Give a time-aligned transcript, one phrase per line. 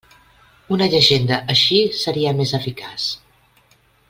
[0.77, 3.07] Una llegenda així seria més eficaç.